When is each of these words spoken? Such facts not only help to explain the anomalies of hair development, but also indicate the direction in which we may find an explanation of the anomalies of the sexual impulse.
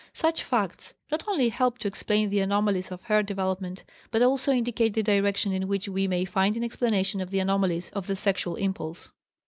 Such 0.13 0.43
facts 0.43 0.95
not 1.11 1.27
only 1.27 1.49
help 1.49 1.77
to 1.77 1.87
explain 1.87 2.31
the 2.31 2.39
anomalies 2.39 2.91
of 2.91 3.03
hair 3.03 3.21
development, 3.21 3.83
but 4.09 4.23
also 4.23 4.51
indicate 4.51 4.95
the 4.95 5.03
direction 5.03 5.51
in 5.51 5.67
which 5.67 5.87
we 5.87 6.07
may 6.07 6.25
find 6.25 6.57
an 6.57 6.63
explanation 6.63 7.21
of 7.21 7.29
the 7.29 7.37
anomalies 7.37 7.91
of 7.91 8.07
the 8.07 8.15
sexual 8.15 8.55
impulse. 8.55 9.11